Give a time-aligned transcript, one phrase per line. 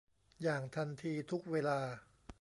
[0.43, 1.79] อย่างทันที ทุกเวลา